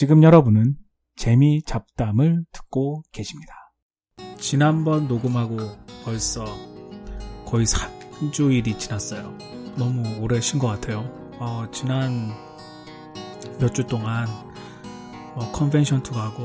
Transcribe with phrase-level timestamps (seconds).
[0.00, 0.76] 지금 여러분은
[1.14, 3.52] 재미 잡담을 듣고 계십니다.
[4.38, 5.58] 지난번 녹음하고
[6.06, 6.46] 벌써
[7.44, 9.36] 거의 3주일이 지났어요.
[9.76, 11.00] 너무 오래 쉰 것 같아요.
[11.38, 12.32] 어, 지난
[13.60, 14.26] 몇 주 동안
[15.34, 16.44] 어, 컨벤션도 가고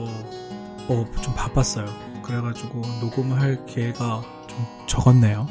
[0.89, 1.85] 어, 좀 바빴어요.
[2.23, 5.47] 그래가지고 녹음할 기회가 좀 적었네요.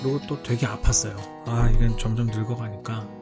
[0.00, 1.16] 그리고 또 되게 아팠어요.
[1.48, 3.17] 아, 이건 점점 늙어가니까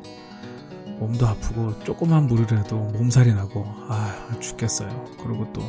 [0.98, 5.04] 몸도 아프고 조그만 무리라도 몸살이 나고 아 죽겠어요.
[5.22, 5.62] 그리고 또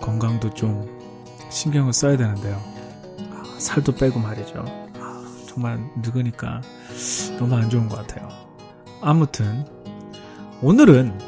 [0.00, 0.88] 건강도 좀
[1.50, 2.60] 신경을 써야 되는데요.
[3.30, 4.64] 아, 살도 빼고 말이죠.
[4.98, 6.60] 아, 정말 늙으니까
[7.38, 8.28] 너무 안 좋은 것 같아요.
[9.00, 9.64] 아무튼
[10.60, 11.18] 오늘은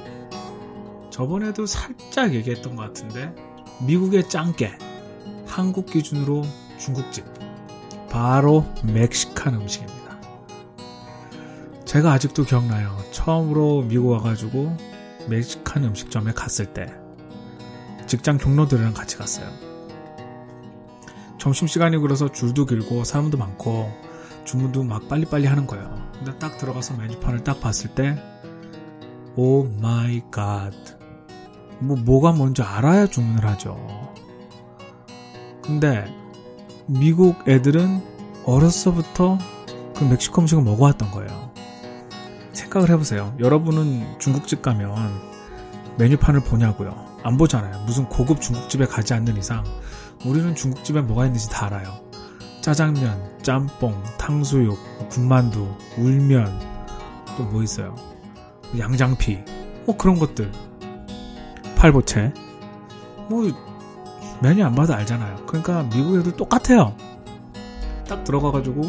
[1.11, 3.33] 저번에도 살짝 얘기했던 것 같은데
[3.87, 4.77] 미국의 짱깨
[5.47, 6.43] 한국 기준으로
[6.79, 7.25] 중국집
[8.11, 10.04] 바로 멕시칸 음식입니다.
[11.95, 12.99] 제가 아직도 기억나요.
[13.13, 14.77] 처음으로 미국 와가지고
[15.29, 16.93] 멕시칸 음식점에 갔을 때
[18.09, 19.47] 직장 동료들이랑 같이 갔어요.
[21.39, 23.93] 점심시간이 그래서 줄도 길고 사람도 많고
[24.45, 25.95] 주문도 막 빨리빨리 하는 거예요.
[26.15, 28.17] 근데 딱 들어가서 메뉴판을 딱 봤을 때
[29.37, 30.73] oh my god.
[31.79, 33.79] 뭐 뭐가 뭔지 알아야 주문을 하죠.
[35.63, 36.13] 근데
[36.87, 38.03] 미국 애들은
[38.47, 39.39] 어렸서부터
[39.97, 41.54] 그 멕시코 음식을 먹어왔던 거예요.
[42.55, 43.35] 생각을 해보세요.
[43.39, 44.95] 여러분은 중국집 가면
[45.99, 47.19] 메뉴판을 보냐고요.
[47.23, 47.85] 안 보잖아요.
[47.87, 49.65] 무슨 고급 중국집에 가지 않는 이상
[50.25, 52.05] 우리는 중국집에 뭐가 있는지 다 알아요.
[52.61, 54.79] 짜장면, 짬뽕, 탕수육,
[55.11, 56.61] 군만두, 울면
[57.37, 57.95] 또 뭐 있어요?
[58.79, 59.39] 양장피,
[59.87, 60.51] 뭐 그런 것들.
[61.77, 62.33] 팔보채.
[63.29, 63.51] 뭐
[64.41, 65.45] 메뉴 안 봐도 알잖아요.
[65.47, 66.95] 그러니까 미국에도 똑같아요.
[68.09, 68.83] 딱 들어가가지고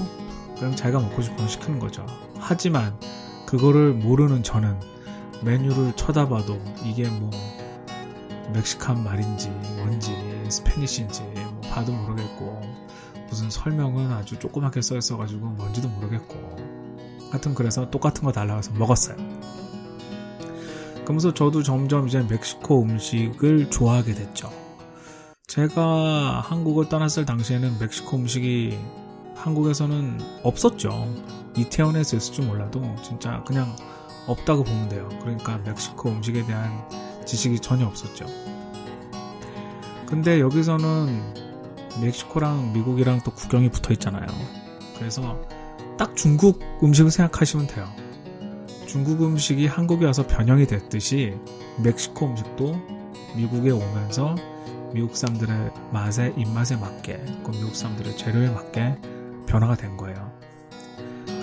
[0.58, 2.06] 그냥 자기가 먹고 싶은 거 시키는 거죠.
[2.40, 2.98] 하지만
[3.56, 4.78] 그거를 모르는 저는
[5.42, 7.30] 메뉴를 쳐다봐도 이게 뭐
[8.54, 10.14] 멕시칸 말인지 뭔지
[10.50, 12.62] Spanish인지 뭐 봐도 모르겠고
[13.30, 16.36] 무슨 설명은 아주 조그맣게 써 있어가지고 뭔지도 모르겠고
[17.32, 19.16] 하여튼 그래서 똑같은 거 달래서 먹었어요.
[21.04, 24.52] 그러면서 저도 점점 이제 멕시코 음식을 좋아하게 됐죠.
[25.48, 28.78] 제가 한국을 떠났을 당시에는 멕시코 음식이
[29.36, 31.08] 한국에서는 없었죠.
[31.56, 33.76] 이태원에서 있을 줄 몰라도 진짜 그냥
[34.28, 35.10] 없다고 보면 돼요.
[35.22, 36.88] 그러니까 멕시코 음식에 대한
[37.26, 38.26] 지식이 전혀 없었죠.
[40.08, 41.34] 근데 여기서는
[42.02, 44.26] 멕시코랑 미국이랑 또 국경이 붙어 있잖아요.
[44.98, 45.40] 그래서
[45.98, 47.88] 딱 중국 음식을 생각하시면 돼요.
[48.86, 51.36] 중국 음식이 한국에 와서 변형이 됐듯이
[51.84, 52.76] 멕시코 음식도
[53.36, 54.36] 미국에 오면서
[54.94, 58.98] 미국 사람들의 맛에 입맛에 맞게, 그 미국 사람들의 재료에 맞게
[59.48, 60.35] 변화가 된 거예요.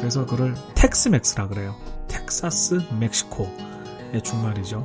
[0.03, 1.77] 그래서 그걸 텍스맥스라 그래요.
[2.09, 4.85] 텍사스 멕시코의 준말이죠.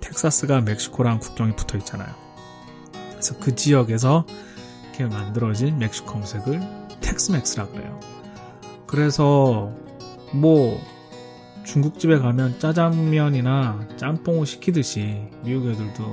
[0.00, 2.14] 텍사스가 멕시코랑 국경이 붙어 있잖아요.
[3.10, 4.24] 그래서 그 지역에서
[4.84, 6.60] 이렇게 만들어진 멕시코 음식을
[7.00, 7.98] 텍스맥스라 그래요.
[8.86, 9.72] 그래서
[10.32, 10.80] 뭐
[11.64, 16.12] 중국집에 가면 짜장면이나 짬뽕을 시키듯이 미국 애들도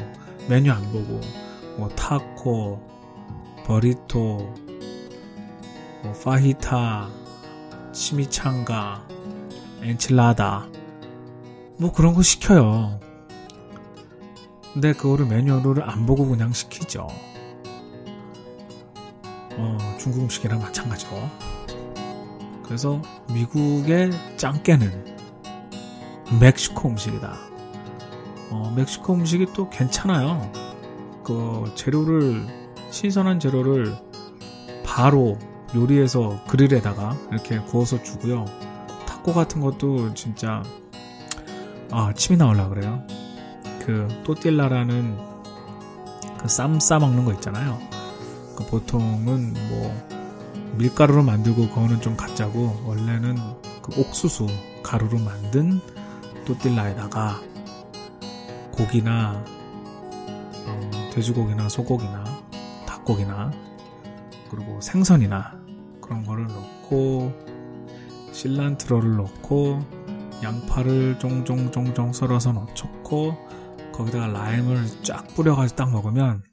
[0.50, 1.22] 메뉴 안 보고
[1.78, 2.82] 뭐 타코,
[3.68, 4.56] 버리토,
[6.02, 7.20] 뭐 파히타,
[7.92, 9.08] 치미창가,
[9.82, 10.68] 엔칠라다
[11.78, 13.00] 뭐 그런 거 시켜요.
[14.74, 17.08] 근데 그거를 메뉴를 안 보고 그냥 시키죠.
[19.58, 21.18] 어, 중국 음식이랑 마찬가지고.
[22.64, 23.02] 그래서
[23.34, 25.18] 미국의 짱깨는
[26.40, 27.34] 멕시코 음식이다.
[28.52, 30.52] 어, 멕시코 음식이 또 괜찮아요.
[31.24, 32.46] 그 재료를
[32.92, 33.96] 신선한 재료를
[34.84, 35.38] 바로
[35.76, 38.46] 요리해서 그릴에다가 이렇게 구워서 주고요.
[39.08, 40.64] 타코 같은 것도 진짜
[41.92, 43.04] 아 침이 나올라 그래요.
[43.86, 45.18] 그 또띠라라는
[46.40, 47.80] 그 쌈 싸 먹는 거 있잖아요.
[48.56, 50.10] 그 보통은 뭐
[50.78, 53.36] 밀가루로 만들고 그거는 좀 가짜고 원래는
[53.82, 54.48] 그 옥수수
[54.84, 55.82] 가루로 만든
[56.46, 57.42] 또띠라에다가
[58.72, 59.44] 고기나
[60.66, 62.24] 어, 돼지고기나 소고기나
[62.86, 63.52] 닭고기나
[64.50, 65.54] 그리고 생선이나
[66.02, 67.34] 그런 거를 넣고
[68.32, 69.80] 실란트로를 넣고
[70.44, 73.36] 양파를 쫑쫑쫑쫑 썰어서 넣고
[73.94, 76.44] 거기다가 라임을 쫙 뿌려가지고 딱 먹으면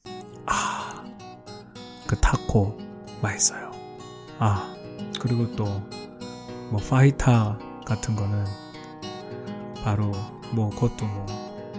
[0.46, 1.04] 아
[2.06, 2.78] 그 타코
[3.20, 3.70] 맛있어요.
[4.38, 4.74] 아
[5.20, 5.66] 그리고 또
[6.70, 8.44] 뭐 파이타 같은 거는
[9.84, 10.10] 바로
[10.52, 11.26] 뭐 그것도 뭐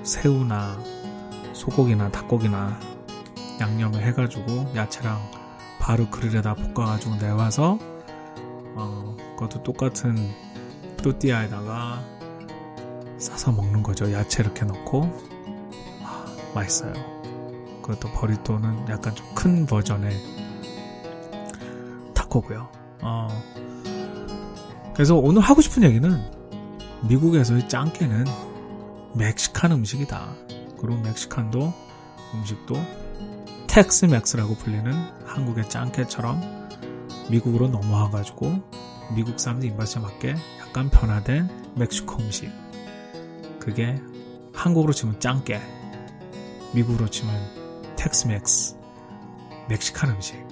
[0.03, 0.77] 새우나
[1.51, 2.79] 소고기나 닭고기나
[3.59, 5.19] 양념을 해가지고 야채랑
[5.87, 7.79] 바로 그릴에다 볶아가지고 내와서
[8.75, 10.17] 어, 그것도 똑같은
[11.01, 12.03] 또띠아에다가
[13.17, 14.11] 싸서 먹는 거죠.
[14.11, 15.09] 야채 이렇게 넣고
[16.53, 16.91] 맛있어요.
[17.81, 20.11] 그것도 burrito는 약간 좀 큰 버전의
[22.13, 22.67] 타코고요.
[23.01, 23.27] 어,
[24.93, 26.21] 그래서 오늘 하고 싶은 얘기는
[27.07, 28.25] 미국에서의 짱깨는
[29.13, 30.33] 멕시칸 음식이다.
[30.81, 31.73] 그리고 Mexican도
[32.33, 32.75] 음식도
[33.77, 34.91] Tex-Mex라고 불리는
[35.23, 36.41] 한국의 짱깨처럼
[37.29, 38.71] 미국으로 넘어와가지고
[39.15, 42.49] 미국 사람들 입맛에 맞게 약간 변화된 멕시코 음식.
[43.59, 44.01] 그게
[44.51, 45.61] 한국으로 치면 짱깨,
[46.73, 48.77] 미국으로 치면 Tex-Mex,
[49.69, 50.46] Mexican 음식.